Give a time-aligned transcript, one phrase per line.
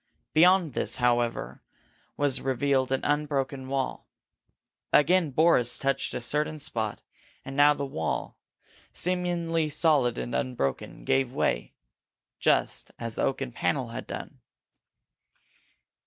[0.33, 1.61] Beyond this, however,
[2.17, 4.07] was revealed an unbroken wall.
[4.91, 7.03] Again Boris touched a certain spot,
[7.45, 8.39] and now this wall,
[8.91, 11.75] seemingly solid and unbroken, gave way,
[12.39, 14.39] just as the oaken panel had done.